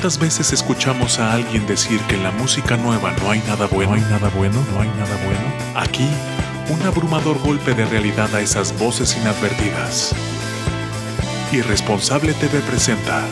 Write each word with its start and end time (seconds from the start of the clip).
¿Cuántas 0.00 0.20
veces 0.20 0.52
escuchamos 0.52 1.18
a 1.18 1.32
alguien 1.32 1.66
decir 1.66 2.00
que 2.02 2.14
en 2.14 2.22
la 2.22 2.30
música 2.30 2.76
nueva 2.76 3.12
no 3.20 3.32
hay 3.32 3.40
nada 3.48 3.66
bueno, 3.66 3.90
no 3.90 3.96
hay 3.96 4.00
nada 4.02 4.30
bueno, 4.36 4.64
no 4.72 4.80
hay 4.80 4.88
nada 4.90 5.24
bueno? 5.24 5.40
Aquí, 5.74 6.08
un 6.70 6.80
abrumador 6.86 7.36
golpe 7.40 7.74
de 7.74 7.84
realidad 7.84 8.32
a 8.32 8.40
esas 8.40 8.78
voces 8.78 9.16
inadvertidas. 9.16 10.14
Irresponsable 11.50 12.32
TV 12.34 12.60
presenta 12.60 13.24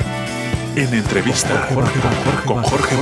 en 0.74 0.92
entrevista 0.92 1.68
con 2.44 2.64
Jorge 2.64 2.96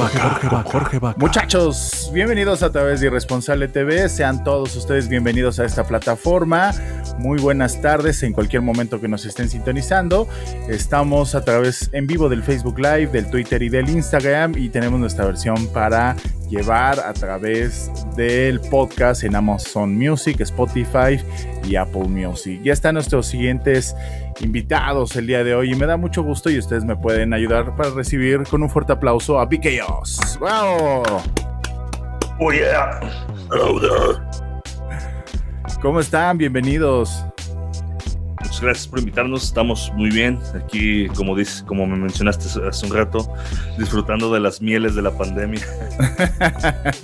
Vaca. 0.99 1.17
Muchachos, 1.17 2.11
bienvenidos 2.13 2.63
a 2.63 2.71
través 2.71 3.01
de 3.01 3.07
Irresponsable 3.07 3.69
TV. 3.69 4.11
Sean 4.11 4.45
todos 4.45 4.77
ustedes 4.77 5.09
bienvenidos 5.09 5.59
a 5.59 5.65
esta 5.65 5.85
plataforma. 5.85 6.73
Muy 7.19 7.41
buenas 7.41 7.81
tardes 7.81 8.23
en 8.23 8.33
cualquier 8.33 8.63
momento 8.63 9.01
que 9.01 9.09
nos 9.09 9.25
estén 9.25 9.49
sintonizando. 9.49 10.29
Estamos 10.69 11.35
a 11.35 11.45
través 11.45 11.89
en 11.93 12.07
vivo 12.07 12.29
del 12.29 12.43
Facebook 12.43 12.79
Live, 12.79 13.09
del 13.09 13.31
Twitter 13.31 13.63
y 13.63 13.69
del 13.69 13.89
Instagram 13.89 14.55
y 14.57 14.69
tenemos 14.69 14.99
nuestra 15.01 15.25
versión 15.25 15.67
para 15.69 16.17
llevar 16.49 17.01
a 17.01 17.13
través 17.13 17.91
del 18.17 18.61
podcast 18.61 19.25
en 19.25 19.35
Amazon 19.35 19.97
Music, 19.97 20.41
Spotify 20.41 21.21
y 21.65 21.77
Apple 21.77 22.09
Music. 22.09 22.61
Ya 22.63 22.73
están 22.73 22.95
nuestros 22.95 23.27
siguientes 23.27 23.95
invitados 24.41 25.17
el 25.17 25.27
día 25.27 25.45
de 25.45 25.55
hoy 25.55 25.73
y 25.73 25.75
me 25.75 25.87
da 25.87 25.97
mucho 25.97 26.23
gusto 26.23 26.51
y 26.51 26.59
ustedes 26.59 26.85
me 26.85 26.97
pueden 26.97 27.33
ayudar 27.33 27.75
para 27.77 27.91
recibir 27.91 28.43
con 28.45 28.63
un 28.63 28.71
fuerte 28.71 28.93
aplauso 28.93 29.39
a 29.39 29.47
BKOS. 29.47 30.39
¡Wow! 30.41 31.03
Oh 32.41 32.51
yeah. 32.51 33.01
¿Cómo 35.85 36.01
están? 36.01 36.39
Bienvenidos. 36.39 37.27
Muchas 38.41 38.61
gracias 38.63 38.89
por 38.89 39.01
invitarnos. 39.01 39.45
Estamos 39.45 39.93
muy 39.95 40.09
bien 40.09 40.39
aquí, 40.57 41.09
como 41.09 41.37
dices, 41.37 41.63
como 41.63 41.87
me 41.87 41.95
mencionaste 41.99 42.49
hace 42.67 42.87
un 42.87 42.95
rato, 42.95 43.31
disfrutando 43.77 44.33
de 44.33 44.41
las 44.41 44.63
mieles 44.63 44.95
de 44.95 45.03
la 45.03 45.11
pandemia. 45.11 45.61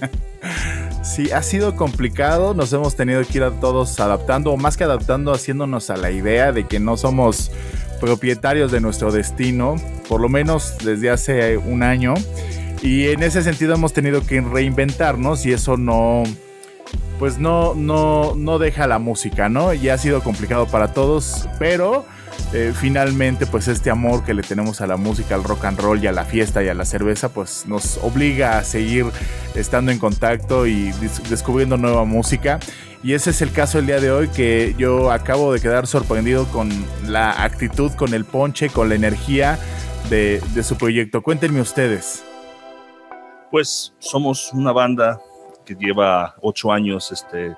Sí, 1.03 1.31
ha 1.33 1.42
sido 1.42 1.77
complicado, 1.77 2.55
nos 2.55 2.73
hemos 2.73 2.95
tenido 2.95 3.23
que 3.25 3.39
ir 3.39 3.45
a 3.45 3.51
todos 3.51 3.98
adaptando, 4.01 4.53
o 4.53 4.56
más 4.56 4.77
que 4.77 4.84
adaptando, 4.84 5.33
haciéndonos 5.33 5.91
a 5.91 5.97
la 5.97 6.11
idea 6.11 6.53
de 6.53 6.67
que 6.67 6.78
no 6.78 6.97
somos 6.97 7.51
propietarios 8.01 8.70
de 8.70 8.81
nuestro 8.81 9.11
destino, 9.11 9.77
por 10.08 10.20
lo 10.20 10.28
menos 10.28 10.77
desde 10.84 11.11
hace 11.11 11.58
un 11.58 11.83
año. 11.83 12.14
Y 12.83 13.08
en 13.08 13.23
ese 13.23 13.42
sentido 13.42 13.75
hemos 13.75 13.92
tenido 13.92 14.25
que 14.27 14.41
reinventarnos 14.41 15.45
y 15.45 15.53
eso 15.53 15.77
no, 15.77 16.23
pues 17.21 17.39
no, 17.39 17.75
no, 17.75 18.35
no 18.35 18.59
deja 18.59 18.87
la 18.87 18.99
música, 18.99 19.51
¿no? 19.51 19.75
Y 19.75 19.91
ha 19.91 19.99
sido 19.99 20.23
complicado 20.23 20.67
para 20.67 20.95
todos, 20.95 21.47
pero 21.59 22.07
eh, 22.55 22.73
finalmente 22.75 23.45
pues 23.45 23.69
este 23.69 23.91
amor 23.91 24.25
que 24.25 24.33
le 24.33 24.43
tenemos 24.43 24.81
a 24.81 24.87
la 24.87 24.97
música, 24.97 25.35
al 25.35 25.45
rock 25.45 25.67
and 25.67 25.79
roll 25.79 26.03
y 26.03 26.07
a 26.07 26.13
la 26.13 26.25
fiesta 26.25 26.65
y 26.65 26.69
a 26.69 26.75
la 26.75 26.87
cerveza 26.87 27.29
pues 27.29 27.67
nos 27.67 27.98
obliga 27.98 28.57
a 28.57 28.65
seguir 28.65 29.05
estando 29.55 29.92
en 29.92 29.98
contacto 29.98 30.67
y 30.67 30.92
descubriendo 31.29 31.77
nueva 31.77 32.07
música. 32.07 32.59
Y 33.03 33.13
ese 33.13 33.30
es 33.30 33.42
el 33.42 33.53
caso 33.53 33.79
el 33.79 33.86
día 33.86 34.01
de 34.01 34.11
hoy 34.11 34.29
que 34.29 34.75
yo 34.79 35.13
acabo 35.13 35.53
de 35.53 35.61
quedar 35.61 35.86
sorprendido 35.86 36.47
con 36.47 36.70
la 37.07 37.45
actitud, 37.45 37.92
con 37.92 38.14
el 38.14 38.25
ponche, 38.25 38.70
con 38.70 38.89
la 38.89 38.95
energía 38.95 39.59
de, 40.09 40.42
de 40.55 40.63
su 40.63 40.79
proyecto. 40.79 41.20
Cuéntenme 41.20 41.61
ustedes. 41.61 42.25
Pues 43.51 43.92
somos 43.98 44.55
una 44.55 44.73
banda 44.73 45.20
que 45.75 45.85
lleva 45.85 46.35
ocho 46.42 46.73
años 46.73 47.13
este, 47.13 47.55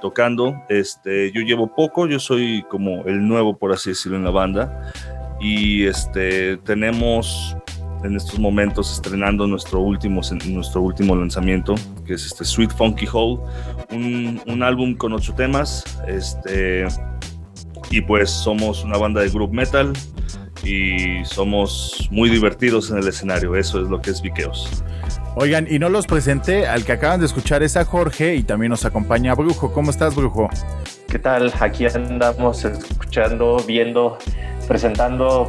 tocando. 0.00 0.54
Este, 0.68 1.32
yo 1.32 1.40
llevo 1.42 1.74
poco, 1.74 2.06
yo 2.06 2.20
soy 2.20 2.64
como 2.68 3.04
el 3.04 3.26
nuevo, 3.26 3.56
por 3.56 3.72
así 3.72 3.90
decirlo, 3.90 4.18
en 4.18 4.24
la 4.24 4.30
banda. 4.30 4.92
Y 5.40 5.86
este, 5.86 6.56
tenemos 6.58 7.56
en 8.04 8.14
estos 8.14 8.38
momentos 8.38 8.92
estrenando 8.92 9.46
nuestro 9.46 9.80
último, 9.80 10.20
nuestro 10.46 10.82
último 10.82 11.16
lanzamiento, 11.16 11.74
que 12.06 12.14
es 12.14 12.26
este 12.26 12.44
Sweet 12.44 12.70
Funky 12.70 13.08
Hole, 13.12 13.40
un, 13.90 14.40
un 14.46 14.62
álbum 14.62 14.94
con 14.94 15.12
ocho 15.12 15.34
temas. 15.34 15.84
Este, 16.06 16.86
y 17.90 18.00
pues 18.02 18.30
somos 18.30 18.84
una 18.84 18.98
banda 18.98 19.20
de 19.22 19.30
group 19.30 19.52
metal 19.52 19.92
y 20.64 21.24
somos 21.24 22.08
muy 22.10 22.30
divertidos 22.30 22.90
en 22.90 22.98
el 22.98 23.08
escenario. 23.08 23.56
Eso 23.56 23.82
es 23.82 23.88
lo 23.88 24.00
que 24.00 24.10
es 24.10 24.22
Viqueos. 24.22 24.84
Oigan, 25.40 25.68
y 25.70 25.78
no 25.78 25.88
los 25.88 26.08
presenté, 26.08 26.66
al 26.66 26.84
que 26.84 26.90
acaban 26.90 27.20
de 27.20 27.26
escuchar 27.26 27.62
es 27.62 27.76
a 27.76 27.84
Jorge 27.84 28.34
y 28.34 28.42
también 28.42 28.70
nos 28.70 28.84
acompaña 28.84 29.36
Brujo. 29.36 29.72
¿Cómo 29.72 29.92
estás, 29.92 30.16
Brujo? 30.16 30.50
¿Qué 31.08 31.20
tal? 31.20 31.52
Aquí 31.60 31.86
andamos 31.86 32.64
escuchando, 32.64 33.62
viendo, 33.64 34.18
presentando 34.66 35.48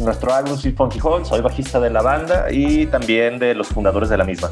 nuestro 0.00 0.32
álbum 0.32 0.56
Sweet 0.56 0.74
Funky 0.74 1.00
Hall. 1.02 1.26
Soy 1.26 1.42
bajista 1.42 1.78
de 1.80 1.90
la 1.90 2.00
banda 2.00 2.50
y 2.50 2.86
también 2.86 3.38
de 3.38 3.54
los 3.54 3.68
fundadores 3.68 4.08
de 4.08 4.16
la 4.16 4.24
misma. 4.24 4.50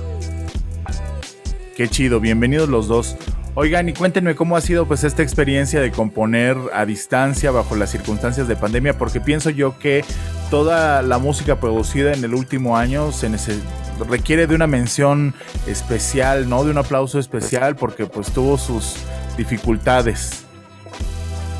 Qué 1.74 1.88
chido, 1.88 2.20
bienvenidos 2.20 2.68
los 2.68 2.86
dos. 2.86 3.16
Oigan, 3.54 3.88
y 3.88 3.94
cuéntenme 3.94 4.34
cómo 4.34 4.54
ha 4.54 4.60
sido 4.60 4.84
pues 4.86 5.02
esta 5.02 5.22
experiencia 5.22 5.80
de 5.80 5.92
componer 5.92 6.58
a 6.74 6.84
distancia 6.84 7.50
bajo 7.52 7.74
las 7.74 7.88
circunstancias 7.90 8.48
de 8.48 8.56
pandemia, 8.56 8.98
porque 8.98 9.18
pienso 9.18 9.48
yo 9.48 9.78
que 9.78 10.04
toda 10.50 11.00
la 11.00 11.16
música 11.16 11.58
producida 11.58 12.12
en 12.12 12.22
el 12.22 12.34
último 12.34 12.76
año 12.76 13.12
se, 13.12 13.30
requiere 14.08 14.46
de 14.46 14.54
una 14.54 14.66
mención 14.66 15.34
especial, 15.66 16.48
¿no? 16.48 16.64
De 16.64 16.70
un 16.70 16.78
aplauso 16.78 17.18
especial 17.18 17.76
porque 17.76 18.06
pues 18.06 18.32
tuvo 18.32 18.58
sus 18.58 18.96
dificultades. 19.36 20.44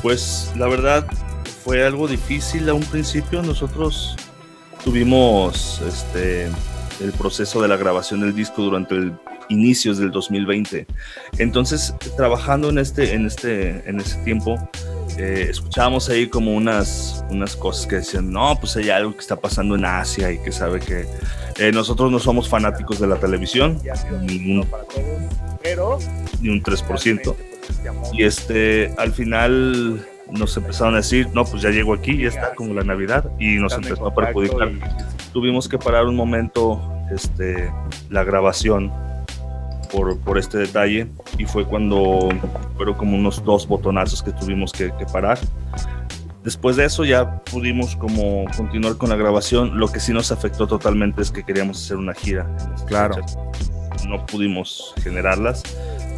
Pues 0.01 0.51
la 0.55 0.67
verdad 0.67 1.05
fue 1.63 1.85
algo 1.85 2.07
difícil 2.07 2.69
a 2.69 2.73
un 2.73 2.83
principio. 2.83 3.41
Nosotros 3.41 4.15
tuvimos 4.83 5.81
este 5.87 6.49
el 7.01 7.11
proceso 7.11 7.61
de 7.61 7.67
la 7.67 7.75
grabación 7.75 8.21
del 8.21 8.33
disco 8.33 8.61
durante 8.61 8.95
el 8.95 9.13
inicios 9.49 9.97
del 9.97 10.11
2020. 10.11 10.85
Entonces, 11.37 11.93
trabajando 12.17 12.69
en 12.69 12.77
este, 12.77 13.13
en 13.13 13.25
este, 13.25 13.87
en 13.89 13.99
ese 13.99 14.17
tiempo, 14.23 14.57
eh, 15.17 15.47
escuchábamos 15.49 16.09
ahí 16.09 16.27
como 16.27 16.53
unas, 16.53 17.23
unas 17.29 17.55
cosas 17.55 17.87
que 17.87 17.95
decían, 17.97 18.31
no, 18.31 18.57
pues 18.59 18.75
hay 18.75 18.89
algo 18.89 19.13
que 19.13 19.19
está 19.19 19.35
pasando 19.35 19.75
en 19.75 19.85
Asia 19.85 20.31
y 20.31 20.39
que 20.39 20.51
sabe 20.51 20.79
que 20.79 21.05
eh, 21.57 21.71
nosotros 21.71 22.11
no 22.11 22.19
somos 22.19 22.49
fanáticos 22.49 22.99
de 22.99 23.07
la 23.07 23.15
televisión, 23.15 23.79
ni 24.21 24.59
un, 24.59 24.67
ni 26.41 26.49
un 26.49 26.63
3%. 26.63 27.35
Y 28.13 28.23
este, 28.23 28.93
al 28.97 29.13
final 29.13 30.05
nos 30.31 30.57
empezaron 30.57 30.95
a 30.95 30.97
decir, 30.97 31.29
no, 31.33 31.45
pues 31.45 31.61
ya 31.61 31.69
llego 31.69 31.93
aquí, 31.93 32.17
ya 32.17 32.29
está 32.29 32.53
como 32.53 32.73
la 32.73 32.83
Navidad, 32.83 33.29
y 33.39 33.55
nos 33.55 33.73
empezó 33.73 34.07
a 34.07 34.13
perjudicar. 34.13 34.71
Tuvimos 35.31 35.69
que 35.69 35.77
parar 35.77 36.05
un 36.05 36.15
momento 36.15 36.81
este, 37.11 37.71
la 38.09 38.23
grabación 38.23 38.91
por, 39.95 40.19
por, 40.19 40.37
este 40.37 40.57
detalle 40.57 41.07
y 41.37 41.45
fue 41.45 41.65
cuando 41.65 42.29
fueron 42.75 42.95
como 42.95 43.17
unos 43.17 43.43
dos 43.43 43.67
botonazos 43.67 44.21
que 44.21 44.31
tuvimos 44.31 44.71
que, 44.71 44.91
que, 44.97 45.05
parar. 45.05 45.39
Después 46.43 46.75
de 46.75 46.85
eso 46.85 47.05
ya 47.05 47.39
pudimos 47.43 47.95
como 47.95 48.45
continuar 48.55 48.97
con 48.97 49.09
la 49.09 49.15
grabación. 49.15 49.79
Lo 49.79 49.87
que 49.87 49.99
sí 49.99 50.13
nos 50.13 50.31
afectó 50.31 50.67
totalmente 50.67 51.21
es 51.21 51.31
que 51.31 51.43
queríamos 51.43 51.83
hacer 51.83 51.97
una 51.97 52.13
gira. 52.13 52.45
Claro. 52.87 53.15
No 54.07 54.25
pudimos 54.25 54.93
generarlas, 55.01 55.63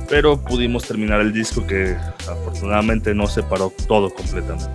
pero 0.09 0.37
pudimos 0.43 0.83
terminar 0.85 1.21
el 1.21 1.31
disco 1.31 1.65
que 1.65 1.95
afortunadamente 2.29 3.13
no 3.13 3.27
se 3.27 3.43
paró 3.43 3.71
todo 3.87 4.09
completamente. 4.09 4.67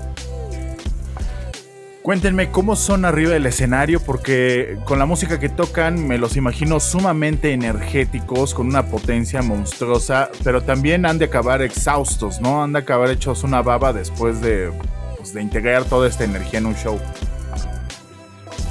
Cuéntenme 2.02 2.50
cómo 2.50 2.75
son 2.75 3.04
arriba 3.04 3.31
del 3.31 3.46
escenario, 3.46 4.00
porque 4.00 4.76
con 4.87 4.99
la 4.99 5.06
música 5.06 5.38
que 5.38 5.49
tocan 5.49 6.04
me 6.04 6.19
los 6.19 6.37
imagino 6.37 6.81
sumamente 6.81 7.52
energéticos, 7.52 8.54
con 8.54 8.66
una 8.66 8.87
potencia 8.87 9.40
monstruosa, 9.40 10.28
pero 10.43 10.62
también 10.62 11.06
han 11.06 11.19
de 11.19 11.26
acabar 11.26 11.62
exhaustos, 11.62 12.40
¿no? 12.40 12.64
Han 12.64 12.72
de 12.72 12.81
acabar 12.81 13.08
hechos 13.08 13.44
una 13.44 13.62
baba 13.62 13.93
después 13.93 14.40
de, 14.40 14.72
pues, 15.16 15.32
de 15.32 15.43
integrar 15.43 15.84
toda 15.84 16.08
esta 16.08 16.25
energía 16.25 16.58
en 16.58 16.66
un 16.66 16.75
show. 16.75 16.99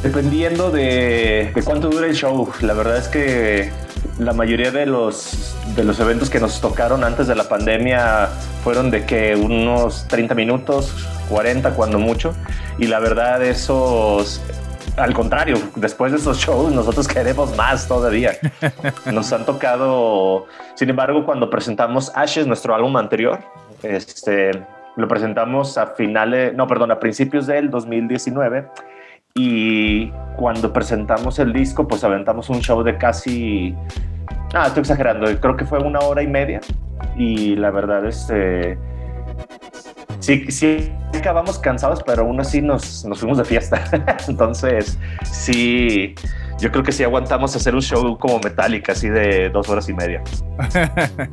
Dependiendo 0.04 0.70
de, 0.70 1.54
de 1.56 1.64
cuánto 1.64 1.90
dura 1.90 2.08
el 2.08 2.16
show, 2.16 2.52
la 2.60 2.74
verdad 2.74 2.98
es 2.98 3.08
que 3.08 3.72
la 4.20 4.34
mayoría 4.34 4.72
de 4.72 4.86
los, 4.86 5.56
de 5.74 5.86
los 5.86 6.00
eventos 6.02 6.30
que 6.30 6.42
nos 6.42 6.60
tocaron 6.60 7.06
antes 7.06 7.28
de 7.28 7.36
la 7.36 7.48
pandemia 7.48 8.28
fueron 8.62 8.92
de 8.92 9.06
que 9.06 9.38
unos 9.38 10.06
30 10.10 10.36
minutos, 10.36 10.94
40 11.30 11.72
cuando 11.76 11.98
mucho. 11.98 12.36
Y 12.78 12.88
la 12.88 13.00
verdad 13.00 13.44
esos 13.44 14.42
al 14.98 15.14
contrario, 15.14 15.58
después 15.76 16.12
de 16.12 16.18
esos 16.18 16.38
shows 16.38 16.72
nosotros 16.74 17.08
queremos 17.08 17.56
más 17.56 17.88
todavía. 17.88 18.34
Nos 19.12 19.32
han 19.34 19.46
tocado, 19.46 20.48
sin 20.76 20.90
embargo, 20.90 21.26
cuando 21.26 21.50
presentamos 21.50 22.12
Ashes, 22.16 22.48
nuestro 22.48 22.76
álbum 22.76 22.98
anterior, 22.98 23.40
este, 23.84 24.52
lo 24.96 25.08
presentamos 25.08 25.78
a 25.78 25.88
finales, 25.88 26.54
no, 26.54 26.68
perdón, 26.68 26.92
a 26.92 27.00
principios 27.00 27.48
del 27.48 27.70
2019 27.70 28.68
y 29.34 30.10
cuando 30.36 30.74
presentamos 30.74 31.40
el 31.40 31.54
disco, 31.54 31.88
pues 31.88 32.04
aventamos 32.04 32.50
un 32.50 32.62
show 32.62 32.84
de 32.84 32.98
casi, 32.98 33.74
ah, 34.54 34.68
estoy 34.68 34.82
exagerando, 34.82 35.28
creo 35.40 35.56
que 35.56 35.66
fue 35.66 35.80
una 35.80 36.00
hora 36.00 36.22
y 36.22 36.28
media 36.28 36.60
y 37.16 37.56
la 37.56 37.72
verdad, 37.72 38.06
este 38.06 38.78
sí, 40.22 40.46
sí 40.50 40.92
acabamos 41.14 41.60
cansados, 41.60 42.02
pero 42.06 42.24
aún 42.24 42.40
así 42.40 42.62
nos, 42.62 43.04
nos 43.06 43.20
fuimos 43.20 43.38
de 43.38 43.46
fiesta. 43.46 43.84
Entonces, 44.28 44.98
sí, 45.30 46.16
yo 46.60 46.72
creo 46.72 46.84
que 46.84 46.92
sí 46.92 47.04
aguantamos 47.04 47.56
hacer 47.56 47.76
un 47.76 47.82
show 47.82 48.18
como 48.18 48.40
Metallica, 48.40 48.94
así 48.94 49.10
de 49.10 49.50
dos 49.50 49.68
horas 49.70 49.90
y 49.90 49.94
media. 49.94 50.24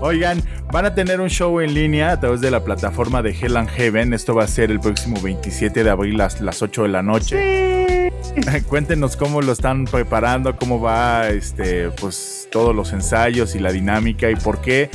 Oigan, 0.00 0.42
van 0.70 0.84
a 0.84 0.94
tener 0.94 1.20
un 1.20 1.30
show 1.30 1.60
en 1.60 1.72
línea 1.72 2.12
a 2.12 2.20
través 2.20 2.40
de 2.40 2.50
la 2.50 2.62
plataforma 2.62 3.22
de 3.22 3.30
Hell 3.30 3.56
and 3.56 3.70
Heaven. 3.70 4.12
Esto 4.12 4.34
va 4.34 4.44
a 4.44 4.48
ser 4.48 4.70
el 4.70 4.80
próximo 4.80 5.18
27 5.22 5.82
de 5.82 5.90
abril 5.90 6.20
a 6.20 6.28
las 6.40 6.60
8 6.60 6.82
de 6.82 6.88
la 6.88 7.02
noche. 7.02 8.10
Cuéntenos 8.68 9.16
cómo 9.16 9.40
lo 9.40 9.52
están 9.52 9.86
preparando, 9.86 10.56
cómo 10.56 10.80
va 10.80 11.28
este, 11.28 11.88
pues, 11.90 12.48
todos 12.50 12.74
los 12.74 12.92
ensayos 12.92 13.54
y 13.54 13.60
la 13.60 13.72
dinámica 13.72 14.30
y 14.30 14.36
por 14.36 14.60
qué 14.60 14.90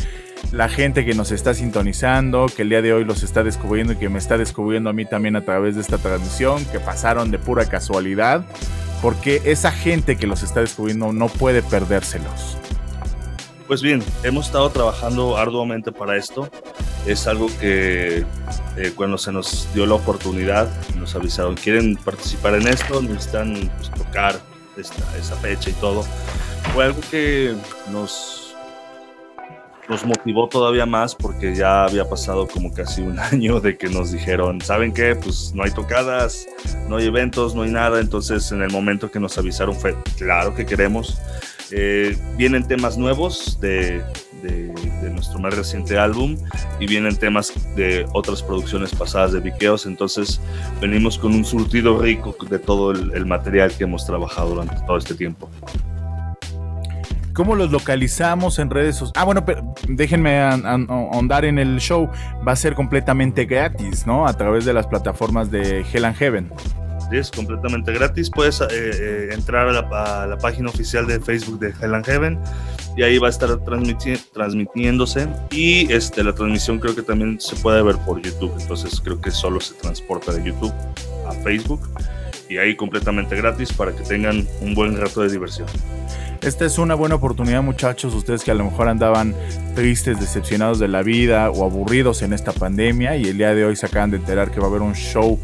la 0.51 0.69
gente 0.69 1.05
que 1.05 1.13
nos 1.13 1.31
está 1.31 1.53
sintonizando, 1.53 2.47
que 2.47 2.63
el 2.63 2.69
día 2.69 2.81
de 2.81 2.93
hoy 2.93 3.05
los 3.05 3.23
está 3.23 3.43
descubriendo 3.43 3.93
y 3.93 3.95
que 3.97 4.09
me 4.09 4.19
está 4.19 4.37
descubriendo 4.37 4.89
a 4.89 4.93
mí 4.93 5.05
también 5.05 5.35
a 5.35 5.41
través 5.45 5.75
de 5.75 5.81
esta 5.81 5.97
transmisión, 5.97 6.65
que 6.65 6.79
pasaron 6.79 7.31
de 7.31 7.39
pura 7.39 7.65
casualidad, 7.65 8.43
porque 9.01 9.41
esa 9.45 9.71
gente 9.71 10.17
que 10.17 10.27
los 10.27 10.43
está 10.43 10.59
descubriendo 10.61 11.13
no 11.13 11.27
puede 11.27 11.61
perdérselos. 11.61 12.57
Pues 13.67 13.83
bien, 13.83 14.03
hemos 14.23 14.47
estado 14.47 14.69
trabajando 14.71 15.37
arduamente 15.37 15.91
para 15.91 16.17
esto. 16.17 16.49
Es 17.05 17.27
algo 17.27 17.47
que 17.59 18.25
eh, 18.77 18.91
cuando 18.95 19.19
se 19.19 19.31
nos 19.31 19.67
dio 19.75 19.85
la 19.85 19.93
oportunidad, 19.93 20.67
nos 20.95 21.15
avisaron, 21.15 21.55
quieren 21.55 21.95
participar 21.95 22.55
en 22.55 22.67
esto, 22.67 23.01
necesitan 23.01 23.69
pues, 23.77 23.91
tocar 23.91 24.39
esa 24.75 25.35
fecha 25.35 25.69
y 25.69 25.73
todo. 25.73 26.03
Fue 26.73 26.85
algo 26.85 26.99
que 27.11 27.55
nos 27.91 28.48
nos 29.89 30.05
motivó 30.05 30.47
todavía 30.47 30.85
más 30.85 31.15
porque 31.15 31.55
ya 31.55 31.85
había 31.85 32.07
pasado 32.07 32.47
como 32.47 32.71
casi 32.71 33.01
un 33.01 33.19
año 33.31 33.59
de 33.59 33.77
que 33.77 33.89
nos 33.89 34.11
dijeron, 34.11 34.61
¿saben 34.61 34.93
qué? 34.93 35.15
Pues 35.15 35.51
no 35.53 35.63
hay 35.63 35.71
tocadas, 35.71 36.47
no 36.87 36.97
hay 36.97 37.07
eventos, 37.07 37.55
no 37.55 37.63
hay 37.63 37.71
nada. 37.71 37.99
Entonces 37.99 38.51
en 38.51 38.61
el 38.61 38.71
momento 38.71 39.11
que 39.11 39.19
nos 39.19 39.37
avisaron 39.37 39.75
fue, 39.75 39.95
claro 40.17 40.55
que 40.55 40.65
queremos. 40.65 41.17
Eh, 41.71 42.17
vienen 42.35 42.67
temas 42.67 42.97
nuevos 42.97 43.59
de, 43.59 44.01
de, 44.41 45.09
nuestro 45.11 45.39
más 45.39 45.55
reciente 45.55 45.97
álbum 45.97 46.37
y 46.79 46.87
vienen 46.87 47.15
temas 47.15 47.53
de 47.75 48.05
otras 48.13 48.41
producciones 48.41 48.93
pasadas 48.93 49.33
de 49.33 49.39
Viqueos. 49.39 49.85
Entonces 49.85 50.39
venimos 50.81 51.17
con 51.17 51.33
un 51.33 51.45
surtido 51.45 51.99
rico 51.99 52.35
de 52.49 52.59
todo 52.59 52.91
el, 52.91 53.11
el 53.13 53.25
material 53.25 53.71
que 53.71 53.83
hemos 53.83 54.05
trabajado 54.05 54.49
durante 54.49 54.75
todo 54.85 54.97
este 54.97 55.15
tiempo. 55.15 55.49
¿Cómo 57.39 57.55
los 57.55 57.71
localizamos 57.71 58.59
en 58.59 58.69
redes 58.69 58.97
sociales? 58.97 59.13
Ah, 59.15 59.23
bueno, 59.23 59.45
pero 59.45 59.63
déjenme 59.87 60.41
ahondar 60.41 61.45
en 61.45 61.57
el 61.57 61.79
show. 61.79 62.09
Va 62.45 62.51
a 62.51 62.55
ser 62.57 62.75
completamente 62.75 63.45
gratis, 63.45 64.05
¿no? 64.05 64.27
A 64.27 64.33
través 64.33 64.65
de 64.65 64.73
las 64.73 64.87
plataformas 64.87 65.49
de 65.49 65.85
Hell 65.89 66.03
and 66.03 66.17
Heaven. 66.17 66.51
Sí, 67.09 67.15
es 67.15 67.31
completamente 67.31 67.93
gratis. 67.93 68.29
Puedes 68.29 68.59
eh, 68.59 68.67
eh, 68.71 69.29
entrar 69.31 69.69
a 69.69 70.27
la, 70.27 70.37
página 70.37 70.67
oficial 70.69 71.07
de 71.07 71.17
Facebook 71.21 71.59
de 71.59 71.73
Hell 71.81 71.95
and 71.95 72.05
Heaven 72.05 72.39
y 72.97 73.03
ahí 73.03 73.17
va 73.19 73.27
a 73.27 73.29
estar 73.29 73.49
transmitiéndose. 74.33 75.29
Y 75.49 75.89
este, 75.93 76.25
la 76.25 76.35
transmisión 76.35 76.77
creo 76.77 76.93
que 76.93 77.03
también 77.03 77.39
se 77.39 77.55
puede 77.55 77.81
ver 77.81 77.95
por 77.99 78.21
YouTube. 78.21 78.53
Entonces 78.59 78.99
creo 78.99 79.21
que 79.21 79.31
solo 79.31 79.61
se 79.61 79.75
transporta 79.75 80.33
de 80.33 80.43
YouTube 80.43 80.73
a 81.25 81.31
Facebook 81.41 81.89
y 82.49 82.57
ahí 82.57 82.75
completamente 82.75 83.35
gratis 83.35 83.71
para 83.71 83.95
que 83.95 84.03
tengan 84.03 84.45
un 84.61 84.73
buen 84.73 84.97
rato 84.97 85.21
de 85.21 85.29
diversión. 85.29 85.67
Esta 86.41 86.65
es 86.65 86.77
una 86.79 86.95
buena 86.95 87.15
oportunidad, 87.15 87.61
muchachos, 87.61 88.13
ustedes 88.15 88.43
que 88.43 88.51
a 88.51 88.55
lo 88.55 88.63
mejor 88.63 88.87
andaban 88.87 89.35
tristes, 89.75 90.19
decepcionados 90.19 90.79
de 90.79 90.87
la 90.87 91.03
vida 91.03 91.51
o 91.51 91.63
aburridos 91.63 92.21
en 92.23 92.33
esta 92.33 92.51
pandemia 92.51 93.15
y 93.17 93.25
el 93.25 93.37
día 93.37 93.53
de 93.53 93.65
hoy 93.65 93.75
se 93.75 93.85
acaban 93.85 94.09
de 94.11 94.17
enterar 94.17 94.49
que 94.49 94.59
va 94.59 94.65
a 94.65 94.69
haber 94.69 94.81
un 94.81 94.95
show 94.95 95.39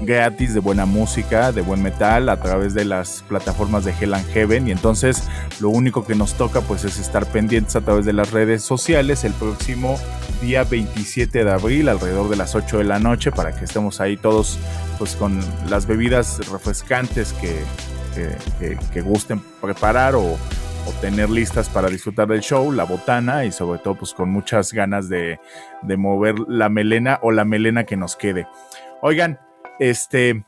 gratis 0.00 0.54
de 0.54 0.60
buena 0.60 0.86
música, 0.86 1.52
de 1.52 1.60
buen 1.60 1.82
metal 1.82 2.28
a 2.28 2.36
través 2.40 2.74
de 2.74 2.84
las 2.84 3.24
plataformas 3.28 3.84
de 3.84 3.92
Hell 3.92 4.14
and 4.14 4.26
Heaven 4.32 4.68
y 4.68 4.70
entonces 4.70 5.24
lo 5.60 5.70
único 5.70 6.06
que 6.06 6.14
nos 6.14 6.34
toca 6.34 6.60
pues 6.60 6.84
es 6.84 6.98
estar 6.98 7.26
pendientes 7.26 7.74
a 7.76 7.80
través 7.80 8.06
de 8.06 8.12
las 8.12 8.30
redes 8.30 8.62
sociales 8.62 9.24
el 9.24 9.32
próximo 9.32 9.98
día 10.40 10.64
27 10.64 11.44
de 11.44 11.50
abril 11.50 11.88
alrededor 11.88 12.28
de 12.28 12.36
las 12.36 12.54
8 12.54 12.78
de 12.78 12.84
la 12.84 12.98
noche 12.98 13.32
para 13.32 13.54
que 13.54 13.64
estemos 13.64 14.00
ahí 14.00 14.16
todos 14.16 14.58
pues 14.98 15.16
con 15.16 15.40
las 15.68 15.86
bebidas 15.86 16.40
refrescantes 16.50 17.32
que, 17.34 17.56
que, 18.92 19.00
gusten 19.00 19.40
preparar 19.60 20.14
o, 20.16 20.36
tener 21.02 21.28
listas 21.28 21.68
para 21.68 21.88
disfrutar 21.90 22.28
del 22.28 22.40
show, 22.40 22.72
la 22.72 22.84
botana 22.84 23.44
y 23.44 23.52
sobre 23.52 23.78
todo 23.78 23.94
pues 23.96 24.14
con 24.14 24.30
muchas 24.30 24.72
ganas 24.72 25.10
de, 25.10 25.38
de 25.82 25.96
mover 25.98 26.36
la 26.48 26.70
melena 26.70 27.18
o 27.20 27.30
la 27.30 27.44
melena 27.44 27.84
que 27.84 27.98
nos 27.98 28.16
quede. 28.16 28.46
Oigan, 29.02 29.38
este, 29.78 30.44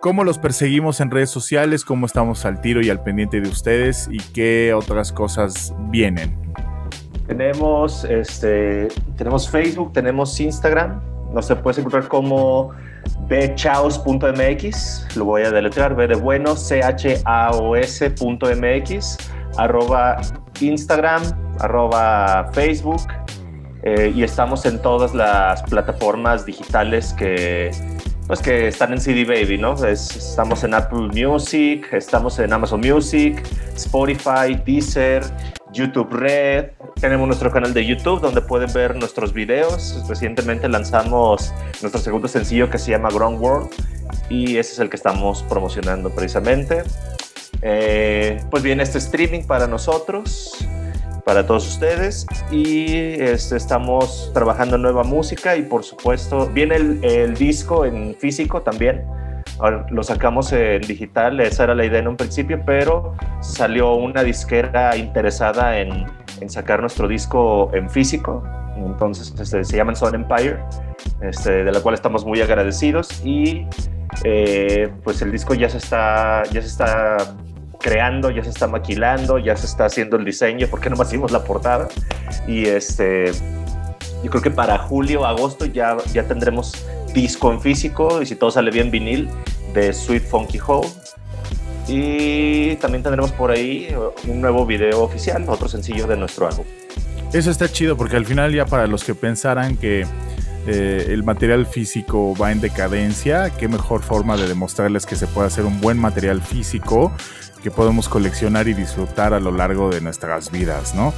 ¿cómo 0.00 0.24
los 0.24 0.38
perseguimos 0.38 1.00
en 1.00 1.10
redes 1.10 1.30
sociales? 1.30 1.84
¿Cómo 1.84 2.06
estamos 2.06 2.44
al 2.44 2.60
tiro 2.60 2.80
y 2.80 2.90
al 2.90 3.02
pendiente 3.02 3.40
de 3.40 3.48
ustedes? 3.48 4.08
¿Y 4.10 4.18
qué 4.18 4.74
otras 4.74 5.12
cosas 5.12 5.74
vienen? 5.90 6.36
Tenemos, 7.26 8.04
este, 8.04 8.88
tenemos 9.16 9.50
Facebook, 9.50 9.92
tenemos 9.92 10.38
Instagram. 10.38 11.00
Nos 11.32 11.46
se 11.46 11.56
puede 11.56 11.80
encontrar 11.80 12.06
como 12.08 12.72
bchaos.mx, 13.28 15.16
lo 15.16 15.24
voy 15.24 15.42
a 15.42 15.50
deletrear, 15.50 15.96
b 15.96 16.06
de 16.06 16.14
bueno, 16.14 16.54
c-h-a-o-s.mx, 16.56 17.18
arroba 19.56 20.20
Instagram, 20.60 21.22
arroba 21.60 22.48
Facebook, 22.52 23.02
eh, 23.82 24.12
y 24.14 24.22
estamos 24.22 24.66
en 24.66 24.80
todas 24.80 25.14
las 25.14 25.62
plataformas 25.64 26.46
digitales 26.46 27.12
que, 27.12 27.70
pues 28.26 28.40
que 28.40 28.68
están 28.68 28.92
en 28.92 29.00
CD 29.00 29.24
Baby, 29.24 29.58
¿no? 29.58 29.74
estamos 29.84 30.64
en 30.64 30.74
Apple 30.74 31.08
Music, 31.14 31.88
estamos 31.92 32.38
en 32.38 32.52
Amazon 32.52 32.80
Music, 32.80 33.42
Spotify, 33.76 34.60
Deezer, 34.64 35.22
YouTube 35.72 36.12
Red. 36.12 36.70
Tenemos 37.00 37.26
nuestro 37.28 37.52
canal 37.52 37.72
de 37.72 37.86
YouTube 37.86 38.20
donde 38.20 38.40
pueden 38.40 38.72
ver 38.72 38.96
nuestros 38.96 39.32
videos. 39.32 40.04
Recientemente 40.08 40.68
lanzamos 40.68 41.52
nuestro 41.82 42.00
segundo 42.00 42.26
sencillo 42.26 42.68
que 42.68 42.78
se 42.78 42.90
llama 42.90 43.10
Ground 43.10 43.40
World 43.40 43.70
y 44.28 44.56
ese 44.56 44.72
es 44.72 44.78
el 44.80 44.90
que 44.90 44.96
estamos 44.96 45.44
promocionando 45.44 46.10
precisamente. 46.10 46.82
Eh, 47.62 48.42
pues 48.50 48.62
viene 48.62 48.82
este 48.82 48.98
streaming 48.98 49.42
para 49.42 49.66
nosotros, 49.66 50.56
para 51.26 51.44
todos 51.44 51.66
ustedes. 51.66 52.24
Y 52.52 52.94
este, 53.20 53.56
estamos 53.56 54.30
trabajando 54.32 54.78
nueva 54.78 55.02
música 55.02 55.56
y 55.56 55.62
por 55.62 55.82
supuesto 55.82 56.46
viene 56.46 56.76
el, 56.76 57.04
el 57.04 57.34
disco 57.34 57.84
en 57.84 58.14
físico 58.14 58.62
también. 58.62 59.04
Ahora, 59.58 59.86
lo 59.90 60.04
sacamos 60.04 60.52
en 60.52 60.82
digital, 60.82 61.40
esa 61.40 61.64
era 61.64 61.74
la 61.74 61.84
idea 61.84 61.98
en 61.98 62.08
un 62.08 62.16
principio, 62.16 62.62
pero 62.64 63.14
salió 63.40 63.94
una 63.94 64.22
disquera 64.22 64.96
interesada 64.96 65.80
en, 65.80 66.06
en 66.40 66.48
sacar 66.48 66.80
nuestro 66.80 67.08
disco 67.08 67.70
en 67.74 67.90
físico. 67.90 68.44
Entonces 68.76 69.34
este, 69.40 69.64
se 69.64 69.76
llama 69.76 69.96
Son 69.96 70.14
Empire, 70.14 70.58
este, 71.22 71.64
de 71.64 71.72
la 71.72 71.80
cual 71.80 71.96
estamos 71.96 72.24
muy 72.24 72.40
agradecidos. 72.40 73.20
Y 73.24 73.66
eh, 74.22 74.92
pues 75.02 75.20
el 75.22 75.32
disco 75.32 75.54
ya 75.54 75.68
se 75.68 75.78
está, 75.78 76.44
ya 76.52 76.62
se 76.62 76.68
está 76.68 77.16
creando, 77.86 78.32
ya 78.32 78.42
se 78.42 78.50
está 78.50 78.66
maquilando, 78.66 79.38
ya 79.38 79.56
se 79.56 79.64
está 79.64 79.84
haciendo 79.84 80.16
el 80.16 80.24
diseño, 80.24 80.66
porque 80.68 80.90
no 80.90 81.00
hicimos 81.00 81.30
la 81.30 81.44
portada. 81.44 81.86
Y 82.48 82.64
este, 82.64 83.30
yo 84.24 84.28
creo 84.30 84.42
que 84.42 84.50
para 84.50 84.76
julio, 84.76 85.24
agosto 85.24 85.66
ya, 85.66 85.96
ya 86.12 86.24
tendremos 86.24 86.84
disco 87.14 87.52
en 87.52 87.60
físico 87.60 88.20
y 88.20 88.26
si 88.26 88.34
todo 88.34 88.50
sale 88.50 88.72
bien 88.72 88.90
vinil 88.90 89.28
de 89.72 89.92
Sweet 89.92 90.24
Funky 90.24 90.58
Hole. 90.66 90.88
Y 91.86 92.74
también 92.76 93.04
tendremos 93.04 93.30
por 93.30 93.52
ahí 93.52 93.94
un 94.26 94.40
nuevo 94.40 94.66
video 94.66 95.04
oficial, 95.04 95.44
otro 95.46 95.68
sencillo 95.68 96.08
de 96.08 96.16
nuestro 96.16 96.48
álbum. 96.48 96.66
Eso 97.32 97.52
está 97.52 97.68
chido 97.68 97.96
porque 97.96 98.16
al 98.16 98.26
final 98.26 98.52
ya 98.52 98.66
para 98.66 98.88
los 98.88 99.04
que 99.04 99.14
pensaran 99.14 99.76
que 99.76 100.04
eh, 100.66 101.06
el 101.10 101.22
material 101.22 101.66
físico 101.66 102.34
va 102.34 102.50
en 102.50 102.60
decadencia, 102.60 103.50
qué 103.50 103.68
mejor 103.68 104.02
forma 104.02 104.36
de 104.36 104.48
demostrarles 104.48 105.06
que 105.06 105.14
se 105.14 105.28
puede 105.28 105.46
hacer 105.46 105.64
un 105.64 105.80
buen 105.80 105.98
material 105.98 106.42
físico 106.42 107.12
que 107.66 107.72
podemos 107.72 108.08
coleccionar 108.08 108.68
y 108.68 108.74
disfrutar 108.74 109.34
a 109.34 109.40
lo 109.40 109.50
largo 109.50 109.90
de 109.90 110.00
nuestras 110.00 110.52
vidas, 110.52 110.94
¿no? 110.94 111.12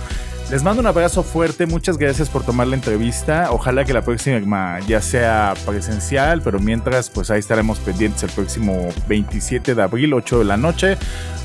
Les 0.50 0.62
mando 0.62 0.80
un 0.80 0.86
abrazo 0.86 1.22
fuerte, 1.22 1.66
muchas 1.66 1.98
gracias 1.98 2.30
por 2.30 2.42
tomar 2.42 2.68
la 2.68 2.74
entrevista. 2.74 3.48
Ojalá 3.50 3.84
que 3.84 3.92
la 3.92 4.00
próxima 4.00 4.80
ya 4.86 5.02
sea 5.02 5.52
presencial, 5.66 6.40
pero 6.40 6.58
mientras, 6.58 7.10
pues 7.10 7.30
ahí 7.30 7.40
estaremos 7.40 7.80
pendientes 7.80 8.22
el 8.22 8.30
próximo 8.30 8.88
27 9.08 9.74
de 9.74 9.82
abril, 9.82 10.14
8 10.14 10.38
de 10.38 10.44
la 10.46 10.56
noche, 10.56 10.96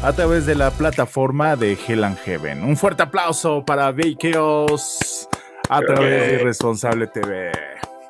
a 0.01 0.13
través 0.13 0.45
de 0.45 0.55
la 0.55 0.71
plataforma 0.71 1.57
de 1.57 1.77
Hell 1.85 2.05
and 2.05 2.17
Heaven. 2.19 2.63
Un 2.63 2.77
fuerte 2.77 3.03
aplauso 3.03 3.65
para 3.65 3.91
Vakeos 3.91 5.27
a 5.67 5.81
través 5.81 6.29
de 6.29 6.35
Irresponsable 6.35 7.07
TV. 7.07 7.51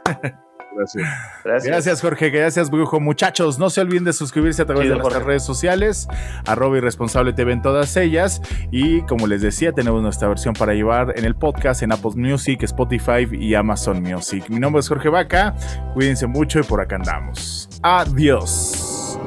Gracias. 0.75 1.65
Gracias. 1.65 2.01
Jorge. 2.01 2.29
Gracias, 2.29 2.69
Brujo. 2.69 2.99
Muchachos, 2.99 3.59
no 3.59 3.69
se 3.69 3.81
olviden 3.81 4.03
de 4.03 4.13
suscribirse 4.13 4.61
a 4.61 4.65
través 4.65 4.89
de 4.89 4.95
nuestras 4.95 5.23
redes 5.23 5.43
sociales, 5.43 6.07
arroba 6.45 6.77
irresponsable 6.77 7.33
TV 7.33 7.53
en 7.53 7.61
todas 7.61 7.95
ellas. 7.97 8.41
Y 8.71 9.01
como 9.03 9.27
les 9.27 9.41
decía, 9.41 9.71
tenemos 9.71 10.01
nuestra 10.01 10.27
versión 10.27 10.53
para 10.53 10.73
llevar 10.73 11.13
en 11.15 11.25
el 11.25 11.35
podcast 11.35 11.83
en 11.83 11.91
Apple 11.91 12.11
Music, 12.15 12.63
Spotify 12.63 13.27
y 13.31 13.55
Amazon 13.55 14.01
Music. 14.01 14.49
Mi 14.49 14.59
nombre 14.59 14.79
es 14.79 14.87
Jorge 14.87 15.09
Vaca. 15.09 15.55
Cuídense 15.93 16.27
mucho 16.27 16.59
y 16.59 16.63
por 16.63 16.81
acá 16.81 16.95
andamos. 16.95 17.69
Adiós. 17.81 19.19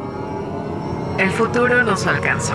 El 1.18 1.30
futuro 1.30 1.82
nos 1.82 2.06
alcanzó. 2.06 2.54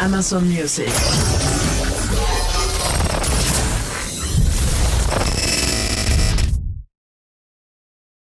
Amazon 0.00 0.48
Music. 0.48 1.57